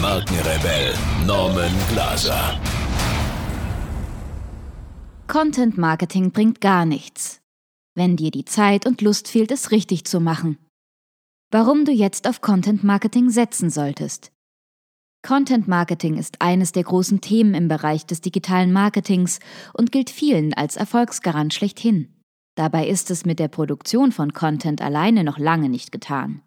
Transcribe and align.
Markenrebell 0.00 0.94
Norman 1.26 1.72
Glaser. 1.90 2.58
Content 5.26 5.76
Marketing 5.76 6.30
bringt 6.30 6.62
gar 6.62 6.86
nichts, 6.86 7.42
wenn 7.94 8.16
dir 8.16 8.30
die 8.30 8.46
Zeit 8.46 8.86
und 8.86 9.02
Lust 9.02 9.28
fehlt, 9.28 9.50
es 9.50 9.72
richtig 9.72 10.06
zu 10.06 10.18
machen. 10.20 10.56
Warum 11.50 11.84
du 11.84 11.92
jetzt 11.92 12.26
auf 12.26 12.40
Content 12.40 12.82
Marketing 12.82 13.28
setzen 13.28 13.68
solltest. 13.68 14.32
Content 15.22 15.68
Marketing 15.68 16.16
ist 16.16 16.40
eines 16.40 16.72
der 16.72 16.84
großen 16.84 17.20
Themen 17.20 17.52
im 17.52 17.68
Bereich 17.68 18.06
des 18.06 18.22
digitalen 18.22 18.72
Marketings 18.72 19.38
und 19.74 19.92
gilt 19.92 20.08
vielen 20.08 20.54
als 20.54 20.76
Erfolgsgarant 20.76 21.52
schlechthin. 21.52 22.22
Dabei 22.54 22.88
ist 22.88 23.10
es 23.10 23.26
mit 23.26 23.38
der 23.38 23.48
Produktion 23.48 24.12
von 24.12 24.32
Content 24.32 24.80
alleine 24.80 25.24
noch 25.24 25.38
lange 25.38 25.68
nicht 25.68 25.92
getan. 25.92 26.40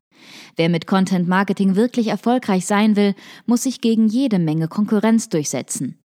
Wer 0.56 0.70
mit 0.70 0.88
Content 0.88 1.28
Marketing 1.28 1.76
wirklich 1.76 2.08
erfolgreich 2.08 2.66
sein 2.66 2.96
will, 2.96 3.16
muss 3.46 3.64
sich 3.64 3.82
gegen 3.82 4.08
jede 4.08 4.40
Menge 4.40 4.68
Konkurrenz 4.68 5.30
durchsetzen. 5.30 6.00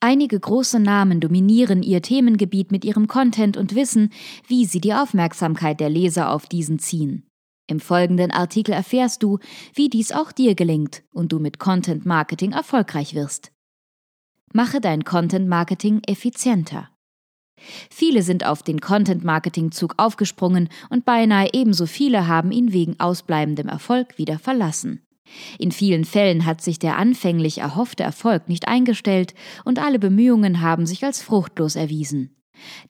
Einige 0.00 0.38
große 0.38 0.78
Namen 0.78 1.20
dominieren 1.20 1.82
ihr 1.82 2.02
Themengebiet 2.02 2.70
mit 2.70 2.84
ihrem 2.84 3.08
Content 3.08 3.56
und 3.56 3.74
wissen, 3.74 4.10
wie 4.46 4.64
sie 4.64 4.80
die 4.80 4.94
Aufmerksamkeit 4.94 5.80
der 5.80 5.90
Leser 5.90 6.30
auf 6.30 6.46
diesen 6.46 6.78
ziehen. 6.78 7.24
Im 7.66 7.80
folgenden 7.80 8.30
Artikel 8.30 8.72
erfährst 8.72 9.22
du, 9.22 9.38
wie 9.74 9.88
dies 9.88 10.12
auch 10.12 10.32
dir 10.32 10.54
gelingt 10.54 11.02
und 11.12 11.32
du 11.32 11.38
mit 11.38 11.58
Content 11.58 12.06
Marketing 12.06 12.52
erfolgreich 12.52 13.14
wirst. 13.14 13.52
Mache 14.52 14.80
dein 14.80 15.04
Content 15.04 15.48
Marketing 15.48 16.00
effizienter. 16.06 16.88
Viele 17.90 18.22
sind 18.22 18.46
auf 18.46 18.62
den 18.62 18.80
Content-Marketing-Zug 18.80 19.94
aufgesprungen 19.96 20.68
und 20.90 21.04
beinahe 21.04 21.50
ebenso 21.52 21.86
viele 21.86 22.26
haben 22.26 22.52
ihn 22.52 22.72
wegen 22.72 22.98
ausbleibendem 22.98 23.68
Erfolg 23.68 24.18
wieder 24.18 24.38
verlassen. 24.38 25.02
In 25.58 25.72
vielen 25.72 26.04
Fällen 26.04 26.46
hat 26.46 26.62
sich 26.62 26.78
der 26.78 26.96
anfänglich 26.96 27.58
erhoffte 27.58 28.02
Erfolg 28.02 28.48
nicht 28.48 28.68
eingestellt 28.68 29.34
und 29.64 29.78
alle 29.78 29.98
Bemühungen 29.98 30.60
haben 30.60 30.86
sich 30.86 31.04
als 31.04 31.22
fruchtlos 31.22 31.76
erwiesen. 31.76 32.34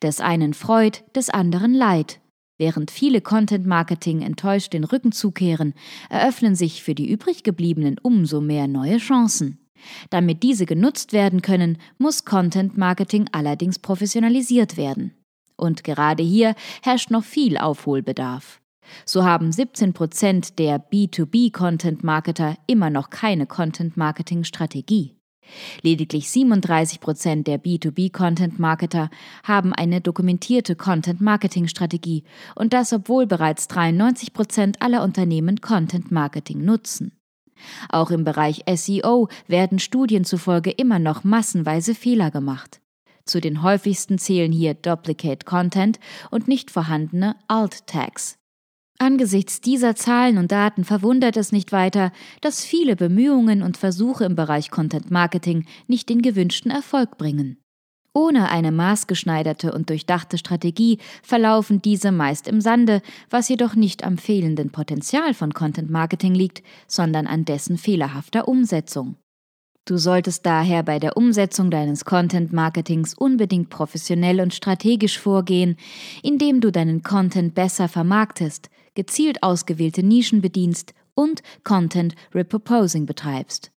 Des 0.03 0.21
einen 0.21 0.55
Freud, 0.55 1.01
des 1.15 1.31
anderen 1.31 1.75
Leid. 1.75 2.21
Während 2.59 2.91
viele 2.91 3.21
Content-Marketing 3.21 4.23
enttäuscht 4.23 4.73
den 4.73 4.85
Rücken 4.85 5.13
zukehren, 5.13 5.75
eröffnen 6.11 6.57
sich 6.57 6.83
für 6.83 6.95
die 6.95 7.09
übrig 7.09 7.45
gebliebenen 7.45 7.99
umso 8.03 8.41
mehr 8.41 8.67
neue 8.67 8.99
Chancen. 8.99 9.68
Damit 10.11 10.43
diese 10.43 10.67
genutzt 10.67 11.13
werden 11.13 11.43
können, 11.43 11.79
muss 11.99 12.25
Content 12.25 12.77
Marketing 12.77 13.29
allerdings 13.33 13.79
professionalisiert 13.79 14.77
werden. 14.77 15.15
Und 15.57 15.85
gerade 15.85 16.23
hier 16.23 16.55
herrscht 16.83 17.11
noch 17.11 17.25
viel 17.25 17.59
Aufholbedarf. 17.59 18.61
So 19.05 19.25
haben 19.25 19.53
17 19.53 19.93
Prozent 19.93 20.59
der 20.59 20.79
B2B-Content-Marketer 20.79 22.57
immer 22.67 22.91
noch 22.91 23.11
keine 23.11 23.47
Content-Marketing-Strategie. 23.47 25.15
Lediglich 25.83 26.31
37 26.31 27.01
Prozent 27.01 27.47
der 27.47 27.63
B2B-Content-Marketer 27.63 29.11
haben 29.45 29.73
eine 29.73 30.01
dokumentierte 30.01 30.77
Content-Marketing-Strategie 30.77 32.25
und 32.55 32.73
das 32.73 32.93
obwohl 32.93 33.27
bereits 33.27 33.67
93 33.69 34.33
Prozent 34.33 34.83
aller 34.83 35.03
Unternehmen 35.03 35.61
Content-Marketing 35.61 36.65
nutzen. 36.65 37.18
Auch 37.89 38.11
im 38.11 38.25
Bereich 38.25 38.65
SEO 38.73 39.29
werden 39.47 39.79
Studien 39.79 40.25
zufolge 40.25 40.71
immer 40.71 40.99
noch 40.99 41.25
massenweise 41.25 41.95
Fehler 41.95 42.31
gemacht. 42.31 42.81
Zu 43.25 43.41
den 43.41 43.63
häufigsten 43.63 44.19
zählen 44.19 44.53
hier 44.53 44.75
Duplicate 44.75 45.45
Content 45.45 46.01
und 46.31 46.49
nicht 46.49 46.71
vorhandene 46.71 47.37
Alt-Tags. 47.47 48.39
Angesichts 48.99 49.61
dieser 49.61 49.95
Zahlen 49.95 50.39
und 50.39 50.51
Daten 50.51 50.83
verwundert 50.83 51.37
es 51.37 51.53
nicht 51.53 51.71
weiter, 51.71 52.11
dass 52.41 52.65
viele 52.65 52.97
Bemühungen 52.97 53.63
und 53.63 53.77
Versuche 53.77 54.25
im 54.25 54.35
Bereich 54.35 54.71
Content 54.71 55.11
Marketing 55.11 55.67
nicht 55.87 56.09
den 56.09 56.21
gewünschten 56.21 56.73
Erfolg 56.73 57.17
bringen. 57.17 57.59
Ohne 58.15 58.51
eine 58.51 58.73
maßgeschneiderte 58.73 59.73
und 59.73 59.91
durchdachte 59.91 60.39
Strategie 60.39 60.99
verlaufen 61.23 61.83
diese 61.83 62.11
meist 62.11 62.49
im 62.49 62.61
Sande, 62.61 63.03
was 63.31 63.49
jedoch 63.49 63.75
nicht 63.75 64.05
am 64.05 64.19
fehlenden 64.19 64.71
Potenzial 64.71 65.35
von 65.35 65.53
Content 65.53 65.91
Marketing 65.91 66.35
liegt, 66.35 66.63
sondern 66.87 67.27
an 67.27 67.45
dessen 67.45 67.79
fehlerhafter 67.79 68.49
Umsetzung. 68.49 69.17
Du 69.85 69.97
solltest 69.97 70.45
daher 70.45 70.83
bei 70.83 70.99
der 70.99 71.17
Umsetzung 71.17 71.71
deines 71.71 72.05
Content 72.05 72.53
Marketings 72.53 73.15
unbedingt 73.15 73.71
professionell 73.71 74.41
und 74.41 74.53
strategisch 74.53 75.19
vorgehen, 75.19 75.77
indem 76.23 76.61
du 76.61 76.71
deinen 76.71 77.03
Content 77.03 77.55
besser 77.55 77.89
vermarktest, 77.89 78.69
gezielt 78.95 79.43
ausgewählte 79.43 80.03
Nischen 80.03 80.43
bedienst 80.43 80.93
und 81.15 81.43
Content 81.65 82.17
Reproposing 82.35 83.07
betreibst. 83.07 83.71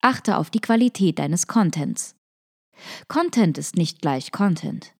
Achte 0.00 0.36
auf 0.36 0.50
die 0.50 0.60
Qualität 0.60 1.18
deines 1.18 1.48
Contents. 1.48 2.14
Content 3.08 3.58
ist 3.58 3.76
nicht 3.76 4.00
gleich 4.00 4.32
Content. 4.32 4.94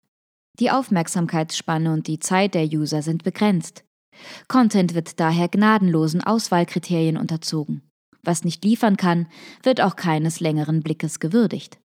Die 0.59 0.71
Aufmerksamkeitsspanne 0.71 1.91
und 1.91 2.07
die 2.07 2.19
Zeit 2.19 2.53
der 2.53 2.65
User 2.65 3.01
sind 3.01 3.23
begrenzt. 3.23 3.83
Content 4.47 4.93
wird 4.93 5.19
daher 5.19 5.47
gnadenlosen 5.47 6.23
Auswahlkriterien 6.23 7.17
unterzogen. 7.17 7.81
Was 8.21 8.43
nicht 8.43 8.63
liefern 8.63 8.97
kann, 8.97 9.27
wird 9.63 9.81
auch 9.81 9.95
keines 9.95 10.39
längeren 10.39 10.81
Blickes 10.81 11.19
gewürdigt. 11.19 11.79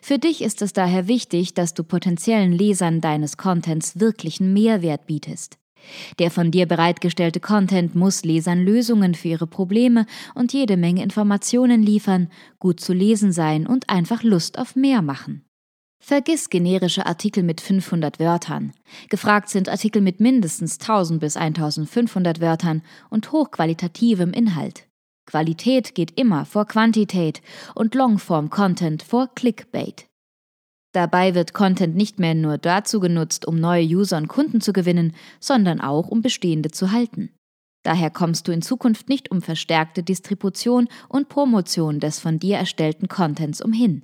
Für 0.00 0.18
dich 0.18 0.42
ist 0.42 0.62
es 0.62 0.72
daher 0.72 1.08
wichtig, 1.08 1.54
dass 1.54 1.74
du 1.74 1.84
potenziellen 1.84 2.52
Lesern 2.52 3.00
deines 3.00 3.36
Contents 3.36 4.00
wirklichen 4.00 4.52
Mehrwert 4.52 5.06
bietest. 5.06 5.58
Der 6.18 6.30
von 6.30 6.50
dir 6.50 6.66
bereitgestellte 6.66 7.40
Content 7.40 7.94
muss 7.94 8.24
Lesern 8.24 8.64
Lösungen 8.64 9.14
für 9.14 9.28
ihre 9.28 9.46
Probleme 9.46 10.06
und 10.34 10.52
jede 10.52 10.76
Menge 10.76 11.02
Informationen 11.02 11.82
liefern, 11.82 12.28
gut 12.58 12.80
zu 12.80 12.92
lesen 12.92 13.32
sein 13.32 13.66
und 13.66 13.90
einfach 13.90 14.22
Lust 14.22 14.58
auf 14.58 14.76
mehr 14.76 15.02
machen. 15.02 15.44
Vergiss 16.06 16.50
generische 16.50 17.06
Artikel 17.06 17.42
mit 17.42 17.62
500 17.62 18.20
Wörtern. 18.20 18.74
Gefragt 19.08 19.48
sind 19.48 19.70
Artikel 19.70 20.02
mit 20.02 20.20
mindestens 20.20 20.78
1000 20.78 21.18
bis 21.18 21.38
1500 21.38 22.42
Wörtern 22.42 22.82
und 23.08 23.32
hochqualitativem 23.32 24.34
Inhalt. 24.34 24.86
Qualität 25.24 25.94
geht 25.94 26.18
immer 26.20 26.44
vor 26.44 26.66
Quantität 26.66 27.40
und 27.74 27.94
Longform-Content 27.94 29.02
vor 29.02 29.30
Clickbait. 29.34 30.06
Dabei 30.94 31.34
wird 31.34 31.54
Content 31.54 31.96
nicht 31.96 32.20
mehr 32.20 32.36
nur 32.36 32.56
dazu 32.56 33.00
genutzt, 33.00 33.46
um 33.46 33.58
neue 33.58 33.84
User 33.84 34.16
und 34.16 34.28
Kunden 34.28 34.60
zu 34.60 34.72
gewinnen, 34.72 35.12
sondern 35.40 35.80
auch 35.80 36.06
um 36.06 36.22
bestehende 36.22 36.70
zu 36.70 36.92
halten. 36.92 37.30
Daher 37.82 38.10
kommst 38.10 38.46
du 38.46 38.52
in 38.52 38.62
Zukunft 38.62 39.08
nicht 39.08 39.32
um 39.32 39.42
verstärkte 39.42 40.04
Distribution 40.04 40.88
und 41.08 41.28
Promotion 41.28 41.98
des 41.98 42.20
von 42.20 42.38
dir 42.38 42.58
erstellten 42.58 43.08
Contents 43.08 43.60
umhin. 43.60 44.02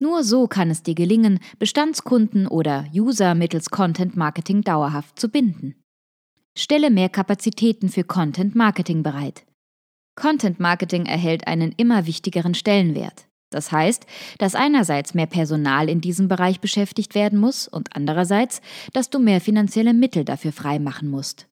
Nur 0.00 0.24
so 0.24 0.48
kann 0.48 0.70
es 0.70 0.82
dir 0.82 0.94
gelingen, 0.94 1.38
Bestandskunden 1.58 2.48
oder 2.48 2.86
User 2.94 3.34
mittels 3.34 3.68
Content 3.68 4.16
Marketing 4.16 4.62
dauerhaft 4.62 5.20
zu 5.20 5.28
binden. 5.28 5.74
Stelle 6.56 6.90
mehr 6.90 7.10
Kapazitäten 7.10 7.90
für 7.90 8.04
Content 8.04 8.54
Marketing 8.54 9.02
bereit. 9.02 9.44
Content 10.16 10.60
Marketing 10.60 11.04
erhält 11.04 11.46
einen 11.46 11.72
immer 11.76 12.06
wichtigeren 12.06 12.54
Stellenwert. 12.54 13.26
Das 13.52 13.70
heißt, 13.70 14.06
dass 14.38 14.54
einerseits 14.54 15.14
mehr 15.14 15.26
Personal 15.26 15.88
in 15.88 16.00
diesem 16.00 16.28
Bereich 16.28 16.60
beschäftigt 16.60 17.14
werden 17.14 17.38
muss 17.38 17.68
und 17.68 17.94
andererseits, 17.94 18.60
dass 18.92 19.10
du 19.10 19.18
mehr 19.18 19.40
finanzielle 19.40 19.94
Mittel 19.94 20.24
dafür 20.24 20.52
freimachen 20.52 21.08
musst. 21.08 21.46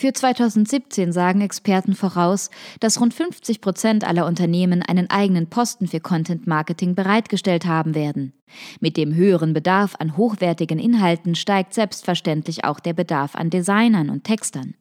Für 0.00 0.14
2017 0.14 1.12
sagen 1.12 1.42
Experten 1.42 1.94
voraus, 1.94 2.48
dass 2.80 3.00
rund 3.00 3.12
50 3.12 3.60
Prozent 3.60 4.02
aller 4.08 4.24
Unternehmen 4.24 4.82
einen 4.82 5.10
eigenen 5.10 5.48
Posten 5.48 5.88
für 5.88 6.00
Content 6.00 6.46
Marketing 6.46 6.94
bereitgestellt 6.94 7.66
haben 7.66 7.94
werden. 7.94 8.32
Mit 8.80 8.96
dem 8.96 9.14
höheren 9.14 9.52
Bedarf 9.52 9.96
an 9.98 10.16
hochwertigen 10.16 10.78
Inhalten 10.78 11.34
steigt 11.34 11.74
selbstverständlich 11.74 12.64
auch 12.64 12.80
der 12.80 12.94
Bedarf 12.94 13.34
an 13.34 13.50
Designern 13.50 14.08
und 14.08 14.24
Textern. 14.24 14.74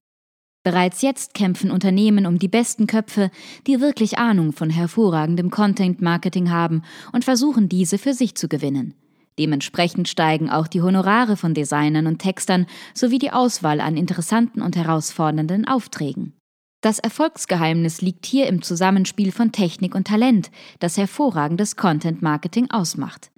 Bereits 0.64 1.02
jetzt 1.02 1.34
kämpfen 1.34 1.72
Unternehmen 1.72 2.26
um 2.26 2.38
die 2.38 2.50
besten 2.50 2.86
Köpfe, 2.86 3.32
die 3.66 3.80
wirklich 3.80 4.18
Ahnung 4.18 4.52
von 4.52 4.70
hervorragendem 4.70 5.50
Content 5.52 6.02
Marketing 6.02 6.52
haben 6.52 6.84
und 7.14 7.24
versuchen 7.24 7.70
diese 7.70 7.98
für 7.98 8.14
sich 8.14 8.36
zu 8.36 8.50
gewinnen. 8.50 8.94
Dementsprechend 9.40 10.10
steigen 10.10 10.50
auch 10.50 10.68
die 10.68 10.82
Honorare 10.82 11.38
von 11.38 11.54
Designern 11.54 12.08
und 12.08 12.20
Textern 12.20 12.66
sowie 12.94 13.20
die 13.20 13.32
Auswahl 13.32 13.80
an 13.80 13.96
interessanten 13.96 14.62
und 14.62 14.76
herausfordernden 14.76 15.66
Aufträgen. 15.66 16.34
Das 16.82 17.00
Erfolgsgeheimnis 17.00 18.02
liegt 18.02 18.26
hier 18.26 18.48
im 18.48 18.62
Zusammenspiel 18.62 19.32
von 19.32 19.54
Technik 19.54 19.96
und 19.96 20.08
Talent, 20.08 20.52
das 20.80 20.98
hervorragendes 20.98 21.78
Content 21.78 22.22
Marketing 22.22 22.70
ausmacht. 22.70 23.32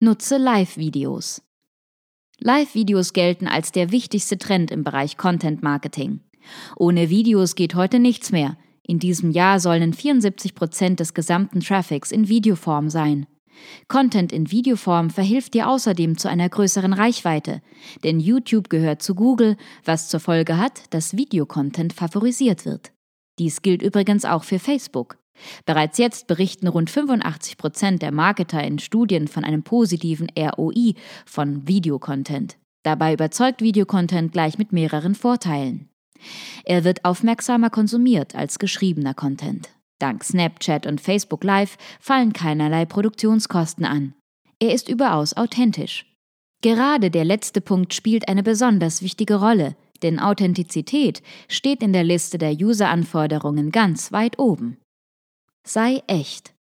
Nutze 0.00 0.38
Live-Videos. 0.38 1.45
Live-Videos 2.40 3.12
gelten 3.12 3.48
als 3.48 3.72
der 3.72 3.90
wichtigste 3.92 4.38
Trend 4.38 4.70
im 4.70 4.84
Bereich 4.84 5.16
Content 5.16 5.62
Marketing. 5.62 6.20
Ohne 6.76 7.10
Videos 7.10 7.54
geht 7.54 7.74
heute 7.74 7.98
nichts 7.98 8.30
mehr. 8.30 8.56
In 8.82 8.98
diesem 8.98 9.30
Jahr 9.30 9.58
sollen 9.58 9.92
74 9.92 10.54
Prozent 10.54 11.00
des 11.00 11.14
gesamten 11.14 11.60
Traffics 11.60 12.12
in 12.12 12.28
Videoform 12.28 12.88
sein. 12.88 13.26
Content 13.88 14.32
in 14.32 14.50
Videoform 14.50 15.10
verhilft 15.10 15.54
dir 15.54 15.68
außerdem 15.68 16.18
zu 16.18 16.28
einer 16.28 16.48
größeren 16.48 16.92
Reichweite, 16.92 17.62
denn 18.04 18.20
YouTube 18.20 18.68
gehört 18.68 19.02
zu 19.02 19.14
Google, 19.14 19.56
was 19.84 20.08
zur 20.08 20.20
Folge 20.20 20.58
hat, 20.58 20.82
dass 20.90 21.16
Videocontent 21.16 21.94
favorisiert 21.94 22.64
wird. 22.64 22.92
Dies 23.38 23.62
gilt 23.62 23.82
übrigens 23.82 24.24
auch 24.24 24.44
für 24.44 24.58
Facebook. 24.58 25.18
Bereits 25.64 25.98
jetzt 25.98 26.26
berichten 26.26 26.68
rund 26.68 26.90
85 26.90 27.56
Prozent 27.58 28.02
der 28.02 28.12
Marketer 28.12 28.62
in 28.62 28.78
Studien 28.78 29.28
von 29.28 29.44
einem 29.44 29.62
positiven 29.62 30.28
ROI 30.38 30.94
von 31.24 31.66
Videocontent. 31.68 32.56
Dabei 32.82 33.12
überzeugt 33.12 33.62
Videocontent 33.62 34.32
gleich 34.32 34.58
mit 34.58 34.72
mehreren 34.72 35.14
Vorteilen. 35.14 35.88
Er 36.64 36.84
wird 36.84 37.04
aufmerksamer 37.04 37.70
konsumiert 37.70 38.34
als 38.34 38.58
geschriebener 38.58 39.14
Content. 39.14 39.70
Dank 39.98 40.24
Snapchat 40.24 40.86
und 40.86 41.00
Facebook 41.00 41.42
Live 41.42 41.78
fallen 42.00 42.32
keinerlei 42.32 42.84
Produktionskosten 42.84 43.84
an. 43.84 44.14
Er 44.60 44.72
ist 44.72 44.88
überaus 44.88 45.36
authentisch. 45.36 46.06
Gerade 46.62 47.10
der 47.10 47.24
letzte 47.24 47.60
Punkt 47.60 47.94
spielt 47.94 48.28
eine 48.28 48.42
besonders 48.42 49.02
wichtige 49.02 49.36
Rolle, 49.36 49.76
denn 50.02 50.18
Authentizität 50.18 51.22
steht 51.48 51.82
in 51.82 51.92
der 51.92 52.04
Liste 52.04 52.38
der 52.38 52.52
User-Anforderungen 52.52 53.70
ganz 53.70 54.12
weit 54.12 54.38
oben. 54.38 54.78
Sei 55.68 56.00
echt. 56.06 56.54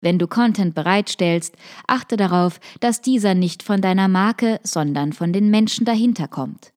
Wenn 0.00 0.20
du 0.20 0.28
Content 0.28 0.76
bereitstellst, 0.76 1.56
achte 1.88 2.16
darauf, 2.16 2.60
dass 2.78 3.00
dieser 3.00 3.34
nicht 3.34 3.64
von 3.64 3.80
deiner 3.80 4.06
Marke, 4.06 4.60
sondern 4.62 5.12
von 5.12 5.32
den 5.32 5.50
Menschen 5.50 5.84
dahinter 5.84 6.28
kommt. 6.28 6.72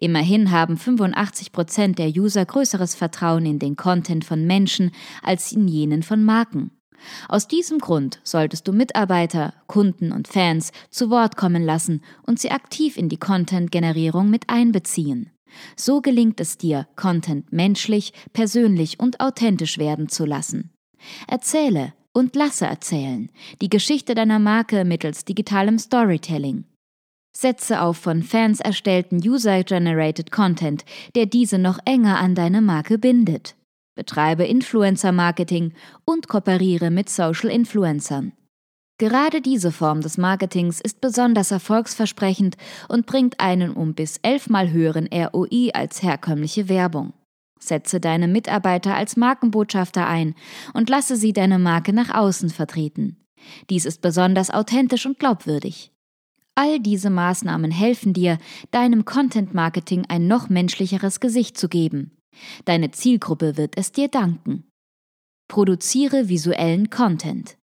Immerhin 0.00 0.50
haben 0.50 0.76
85 0.76 1.52
Prozent 1.52 2.00
der 2.00 2.08
User 2.08 2.44
größeres 2.44 2.96
Vertrauen 2.96 3.46
in 3.46 3.60
den 3.60 3.76
Content 3.76 4.24
von 4.24 4.44
Menschen 4.44 4.90
als 5.22 5.52
in 5.52 5.68
jenen 5.68 6.02
von 6.02 6.24
Marken. 6.24 6.72
Aus 7.28 7.46
diesem 7.46 7.78
Grund 7.78 8.18
solltest 8.24 8.66
du 8.66 8.72
Mitarbeiter, 8.72 9.54
Kunden 9.68 10.10
und 10.10 10.26
Fans 10.26 10.72
zu 10.90 11.10
Wort 11.10 11.36
kommen 11.36 11.62
lassen 11.62 12.02
und 12.26 12.40
sie 12.40 12.50
aktiv 12.50 12.96
in 12.96 13.08
die 13.08 13.18
Content-Generierung 13.18 14.30
mit 14.30 14.48
einbeziehen. 14.48 15.30
So 15.76 16.00
gelingt 16.00 16.40
es 16.40 16.58
dir, 16.58 16.86
Content 16.96 17.52
menschlich, 17.52 18.12
persönlich 18.32 19.00
und 19.00 19.20
authentisch 19.20 19.78
werden 19.78 20.08
zu 20.08 20.24
lassen. 20.24 20.70
Erzähle 21.28 21.92
und 22.12 22.36
lasse 22.36 22.66
erzählen 22.66 23.30
die 23.60 23.68
Geschichte 23.68 24.14
deiner 24.14 24.38
Marke 24.38 24.84
mittels 24.84 25.24
digitalem 25.24 25.78
Storytelling. 25.78 26.64
Setze 27.36 27.82
auf 27.82 27.96
von 27.96 28.22
Fans 28.22 28.60
erstellten 28.60 29.16
User-Generated 29.16 30.30
Content, 30.30 30.84
der 31.16 31.26
diese 31.26 31.58
noch 31.58 31.78
enger 31.84 32.20
an 32.20 32.36
deine 32.36 32.62
Marke 32.62 32.98
bindet. 32.98 33.56
Betreibe 33.96 34.44
Influencer-Marketing 34.44 35.72
und 36.04 36.28
kooperiere 36.28 36.90
mit 36.90 37.08
Social 37.08 37.50
Influencern. 37.50 38.32
Gerade 38.98 39.40
diese 39.40 39.72
Form 39.72 40.02
des 40.02 40.18
Marketings 40.18 40.80
ist 40.80 41.00
besonders 41.00 41.50
erfolgsversprechend 41.50 42.56
und 42.88 43.06
bringt 43.06 43.40
einen 43.40 43.72
um 43.72 43.94
bis 43.94 44.18
elfmal 44.22 44.70
höheren 44.70 45.08
ROI 45.12 45.70
als 45.74 46.02
herkömmliche 46.02 46.68
Werbung. 46.68 47.12
Setze 47.58 47.98
deine 47.98 48.28
Mitarbeiter 48.28 48.94
als 48.94 49.16
Markenbotschafter 49.16 50.06
ein 50.06 50.34
und 50.74 50.90
lasse 50.90 51.16
sie 51.16 51.32
deine 51.32 51.58
Marke 51.58 51.92
nach 51.92 52.14
außen 52.14 52.50
vertreten. 52.50 53.16
Dies 53.68 53.84
ist 53.84 54.00
besonders 54.00 54.50
authentisch 54.50 55.06
und 55.06 55.18
glaubwürdig. 55.18 55.90
All 56.54 56.78
diese 56.78 57.10
Maßnahmen 57.10 57.72
helfen 57.72 58.12
dir, 58.12 58.38
deinem 58.70 59.04
Content 59.04 59.54
Marketing 59.54 60.04
ein 60.08 60.28
noch 60.28 60.48
menschlicheres 60.48 61.18
Gesicht 61.18 61.58
zu 61.58 61.68
geben. 61.68 62.16
Deine 62.64 62.92
Zielgruppe 62.92 63.56
wird 63.56 63.76
es 63.76 63.90
dir 63.90 64.08
danken. 64.08 64.68
Produziere 65.48 66.28
visuellen 66.28 66.90
Content. 66.90 67.56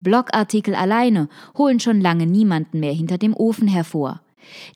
Blogartikel 0.00 0.74
alleine 0.74 1.28
holen 1.56 1.80
schon 1.80 2.00
lange 2.00 2.26
niemanden 2.26 2.80
mehr 2.80 2.92
hinter 2.92 3.18
dem 3.18 3.34
Ofen 3.34 3.68
hervor. 3.68 4.22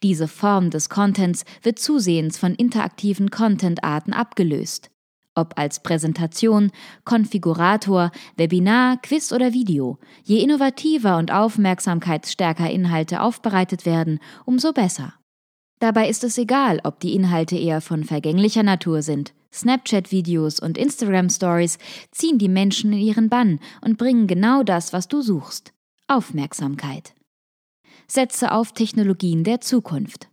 Diese 0.03 0.29
Form 0.29 0.71
des 0.71 0.88
Contents 0.88 1.44
wird 1.62 1.79
zusehends 1.79 2.38
von 2.38 2.55
interaktiven 2.55 3.31
Content-Arten 3.31 4.12
abgelöst 4.12 4.91
ob 5.35 5.59
als 5.59 5.81
Präsentation, 5.81 6.71
Konfigurator, 7.05 8.11
Webinar, 8.37 8.99
Quiz 9.03 9.32
oder 9.32 9.53
Video. 9.53 9.99
Je 10.23 10.38
innovativer 10.38 11.19
und 11.19 11.32
aufmerksamkeitsstärker 11.32 12.70
Inhalte 12.70 13.20
aufbereitet 13.20 13.85
werden, 13.87 14.20
umso 14.44 14.73
besser. 14.73 15.15
Dabei 15.81 16.09
ist 16.09 16.25
es 16.25 16.38
egal, 16.38 16.81
ob 16.85 17.00
die 17.00 17.15
Inhalte 17.15 17.56
eher 17.56 17.81
von 17.81 18.05
vergänglicher 18.05 18.62
Natur 18.62 19.03
sind. 19.03 19.35
Snapchat-Videos 19.55 20.61
und 20.61 20.77
Instagram-Stories 20.77 21.79
ziehen 22.11 22.39
die 22.39 22.49
Menschen 22.49 22.93
in 22.93 22.99
ihren 22.99 23.29
Bann 23.29 23.61
und 23.81 23.97
bringen 23.97 24.27
genau 24.27 24.62
das, 24.62 24.93
was 24.93 25.09
du 25.09 25.23
suchst. 25.23 25.73
Aufmerksamkeit. 26.09 27.15
Setze 28.06 28.53
auf 28.53 28.73
Technologien 28.73 29.45
der 29.45 29.61
Zukunft. 29.61 30.29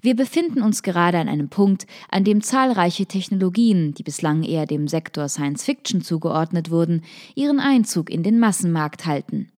Wir 0.00 0.14
befinden 0.14 0.62
uns 0.62 0.82
gerade 0.82 1.18
an 1.18 1.28
einem 1.28 1.48
Punkt, 1.48 1.86
an 2.08 2.22
dem 2.22 2.42
zahlreiche 2.42 3.06
Technologien, 3.06 3.92
die 3.94 4.02
bislang 4.04 4.44
eher 4.44 4.66
dem 4.66 4.86
Sektor 4.86 5.28
Science 5.28 5.64
Fiction 5.64 6.00
zugeordnet 6.00 6.70
wurden, 6.70 7.02
ihren 7.34 7.58
Einzug 7.58 8.10
in 8.10 8.22
den 8.22 8.38
Massenmarkt 8.38 9.06
halten. 9.06 9.50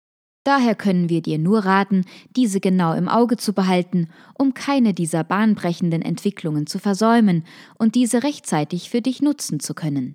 Daher 0.47 0.77
können 0.77 1.09
wir 1.09 1.23
dir 1.23 1.39
nur 1.39 1.65
raten, 1.65 2.05
diese 2.37 2.61
genau 2.61 2.95
im 2.95 3.09
Auge 3.09 3.37
zu 3.37 3.53
behalten, 3.53 4.11
um 4.33 4.55
keine 4.55 4.95
dieser 4.95 5.25
bahnbrechenden 5.25 6.03
Entwicklungen 6.03 6.69
zu 6.69 6.79
versäumen 6.79 7.43
und 7.79 7.97
diese 7.97 8.23
rechtzeitig 8.23 8.89
für 8.89 9.03
dich 9.03 9.21
nutzen 9.21 9.59
zu 9.59 9.75
können. 9.75 10.15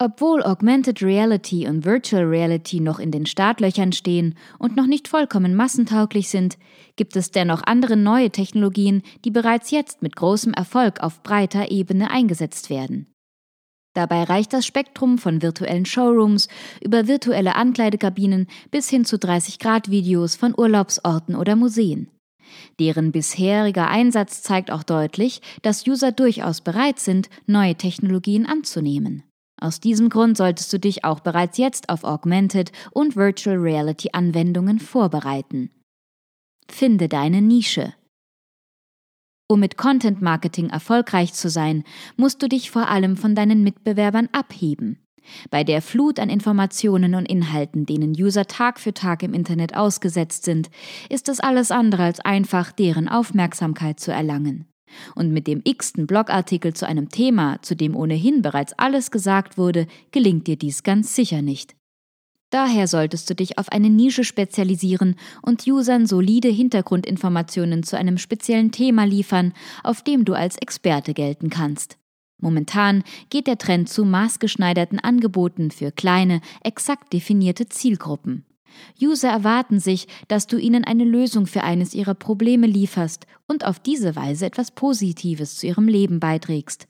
Obwohl 0.00 0.42
Augmented 0.42 1.04
Reality 1.04 1.68
und 1.68 1.84
Virtual 1.84 2.24
Reality 2.24 2.80
noch 2.80 2.98
in 2.98 3.12
den 3.12 3.26
Startlöchern 3.26 3.92
stehen 3.92 4.34
und 4.58 4.74
noch 4.74 4.86
nicht 4.86 5.06
vollkommen 5.06 5.54
massentauglich 5.54 6.30
sind, 6.30 6.58
gibt 6.96 7.14
es 7.14 7.30
dennoch 7.30 7.62
andere 7.64 7.96
neue 7.96 8.30
Technologien, 8.30 9.02
die 9.24 9.30
bereits 9.30 9.70
jetzt 9.70 10.02
mit 10.02 10.16
großem 10.16 10.52
Erfolg 10.52 10.98
auf 10.98 11.22
breiter 11.22 11.70
Ebene 11.70 12.10
eingesetzt 12.10 12.70
werden. 12.70 13.13
Dabei 13.94 14.24
reicht 14.24 14.52
das 14.52 14.66
Spektrum 14.66 15.18
von 15.18 15.40
virtuellen 15.40 15.86
Showrooms 15.86 16.48
über 16.80 17.06
virtuelle 17.06 17.54
Ankleidekabinen 17.54 18.48
bis 18.70 18.90
hin 18.90 19.04
zu 19.04 19.16
30-Grad-Videos 19.16 20.34
von 20.34 20.52
Urlaubsorten 20.56 21.36
oder 21.36 21.56
Museen. 21.56 22.08
Deren 22.78 23.12
bisheriger 23.12 23.88
Einsatz 23.88 24.42
zeigt 24.42 24.70
auch 24.70 24.82
deutlich, 24.82 25.40
dass 25.62 25.86
User 25.86 26.12
durchaus 26.12 26.60
bereit 26.60 26.98
sind, 26.98 27.30
neue 27.46 27.76
Technologien 27.76 28.46
anzunehmen. 28.46 29.22
Aus 29.60 29.80
diesem 29.80 30.08
Grund 30.08 30.36
solltest 30.36 30.72
du 30.72 30.78
dich 30.78 31.04
auch 31.04 31.20
bereits 31.20 31.56
jetzt 31.58 31.88
auf 31.88 32.04
Augmented 32.04 32.72
und 32.90 33.16
Virtual 33.16 33.56
Reality 33.56 34.10
Anwendungen 34.12 34.80
vorbereiten. 34.80 35.70
Finde 36.68 37.08
deine 37.08 37.40
Nische. 37.40 37.94
Um 39.46 39.60
mit 39.60 39.76
Content 39.76 40.22
Marketing 40.22 40.70
erfolgreich 40.70 41.34
zu 41.34 41.50
sein, 41.50 41.84
musst 42.16 42.42
du 42.42 42.48
dich 42.48 42.70
vor 42.70 42.88
allem 42.88 43.16
von 43.16 43.34
deinen 43.34 43.62
Mitbewerbern 43.62 44.28
abheben. 44.32 44.98
Bei 45.50 45.64
der 45.64 45.82
Flut 45.82 46.18
an 46.18 46.30
Informationen 46.30 47.14
und 47.14 47.26
Inhalten, 47.26 47.86
denen 47.86 48.12
User 48.12 48.46
Tag 48.46 48.80
für 48.80 48.94
Tag 48.94 49.22
im 49.22 49.34
Internet 49.34 49.76
ausgesetzt 49.76 50.44
sind, 50.44 50.70
ist 51.10 51.28
es 51.28 51.40
alles 51.40 51.70
andere 51.70 52.04
als 52.04 52.20
einfach, 52.20 52.72
deren 52.72 53.08
Aufmerksamkeit 53.08 54.00
zu 54.00 54.12
erlangen. 54.12 54.66
Und 55.14 55.32
mit 55.32 55.46
dem 55.46 55.60
x-ten 55.64 56.06
Blogartikel 56.06 56.72
zu 56.72 56.86
einem 56.86 57.08
Thema, 57.08 57.60
zu 57.62 57.74
dem 57.74 57.96
ohnehin 57.96 58.42
bereits 58.42 58.72
alles 58.74 59.10
gesagt 59.10 59.58
wurde, 59.58 59.86
gelingt 60.10 60.46
dir 60.46 60.56
dies 60.56 60.82
ganz 60.82 61.14
sicher 61.14 61.42
nicht. 61.42 61.74
Daher 62.54 62.86
solltest 62.86 63.28
du 63.28 63.34
dich 63.34 63.58
auf 63.58 63.72
eine 63.72 63.90
Nische 63.90 64.22
spezialisieren 64.22 65.16
und 65.42 65.66
Usern 65.66 66.06
solide 66.06 66.46
Hintergrundinformationen 66.46 67.82
zu 67.82 67.98
einem 67.98 68.16
speziellen 68.16 68.70
Thema 68.70 69.02
liefern, 69.02 69.52
auf 69.82 70.02
dem 70.02 70.24
du 70.24 70.34
als 70.34 70.56
Experte 70.58 71.14
gelten 71.14 71.50
kannst. 71.50 71.98
Momentan 72.40 73.02
geht 73.28 73.48
der 73.48 73.58
Trend 73.58 73.88
zu 73.88 74.04
maßgeschneiderten 74.04 75.00
Angeboten 75.00 75.72
für 75.72 75.90
kleine, 75.90 76.40
exakt 76.62 77.12
definierte 77.12 77.68
Zielgruppen. 77.68 78.44
User 79.02 79.30
erwarten 79.30 79.80
sich, 79.80 80.06
dass 80.28 80.46
du 80.46 80.56
ihnen 80.56 80.84
eine 80.84 81.04
Lösung 81.04 81.48
für 81.48 81.64
eines 81.64 81.92
ihrer 81.92 82.14
Probleme 82.14 82.68
lieferst 82.68 83.26
und 83.48 83.64
auf 83.64 83.80
diese 83.80 84.14
Weise 84.14 84.46
etwas 84.46 84.70
Positives 84.70 85.56
zu 85.56 85.66
ihrem 85.66 85.88
Leben 85.88 86.20
beiträgst, 86.20 86.86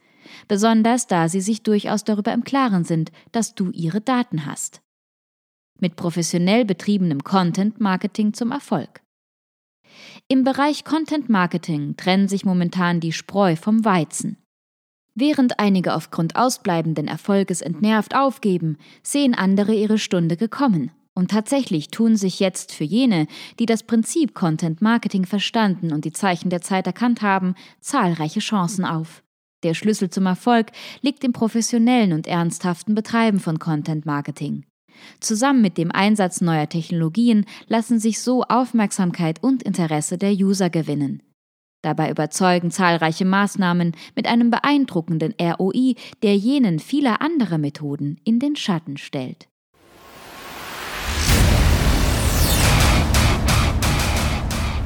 besonders 0.46 1.06
da 1.06 1.30
sie 1.30 1.40
sich 1.40 1.62
durchaus 1.62 2.04
darüber 2.04 2.34
im 2.34 2.44
Klaren 2.44 2.84
sind, 2.84 3.12
dass 3.32 3.54
du 3.54 3.70
ihre 3.70 4.02
Daten 4.02 4.44
hast. 4.44 4.83
Mit 5.80 5.96
professionell 5.96 6.64
betriebenem 6.64 7.24
Content 7.24 7.80
Marketing 7.80 8.32
zum 8.32 8.52
Erfolg. 8.52 9.02
Im 10.28 10.44
Bereich 10.44 10.84
Content 10.84 11.28
Marketing 11.28 11.96
trennen 11.96 12.28
sich 12.28 12.44
momentan 12.44 13.00
die 13.00 13.12
Spreu 13.12 13.56
vom 13.56 13.84
Weizen. 13.84 14.38
Während 15.14 15.60
einige 15.60 15.94
aufgrund 15.94 16.34
ausbleibenden 16.36 17.06
Erfolges 17.06 17.60
entnervt 17.60 18.16
aufgeben, 18.16 18.78
sehen 19.02 19.34
andere 19.34 19.74
ihre 19.74 19.98
Stunde 19.98 20.36
gekommen. 20.36 20.90
Und 21.14 21.30
tatsächlich 21.30 21.88
tun 21.88 22.16
sich 22.16 22.40
jetzt 22.40 22.72
für 22.72 22.82
jene, 22.82 23.28
die 23.60 23.66
das 23.66 23.84
Prinzip 23.84 24.34
Content 24.34 24.82
Marketing 24.82 25.26
verstanden 25.26 25.92
und 25.92 26.04
die 26.04 26.12
Zeichen 26.12 26.50
der 26.50 26.60
Zeit 26.60 26.88
erkannt 26.88 27.22
haben, 27.22 27.54
zahlreiche 27.80 28.40
Chancen 28.40 28.84
auf. 28.84 29.22
Der 29.62 29.74
Schlüssel 29.74 30.10
zum 30.10 30.26
Erfolg 30.26 30.72
liegt 31.00 31.22
im 31.22 31.32
professionellen 31.32 32.12
und 32.12 32.26
ernsthaften 32.26 32.96
Betreiben 32.96 33.38
von 33.38 33.60
Content 33.60 34.04
Marketing. 34.04 34.64
Zusammen 35.20 35.62
mit 35.62 35.78
dem 35.78 35.90
Einsatz 35.90 36.40
neuer 36.40 36.68
Technologien 36.68 37.46
lassen 37.66 37.98
sich 37.98 38.20
so 38.20 38.42
Aufmerksamkeit 38.44 39.42
und 39.42 39.62
Interesse 39.62 40.18
der 40.18 40.32
User 40.32 40.70
gewinnen. 40.70 41.22
Dabei 41.82 42.10
überzeugen 42.10 42.70
zahlreiche 42.70 43.26
Maßnahmen 43.26 43.92
mit 44.16 44.26
einem 44.26 44.50
beeindruckenden 44.50 45.34
ROI, 45.38 45.96
der 46.22 46.34
jenen 46.36 46.78
vieler 46.78 47.20
anderer 47.20 47.58
Methoden 47.58 48.18
in 48.24 48.38
den 48.38 48.56
Schatten 48.56 48.96
stellt. 48.96 49.48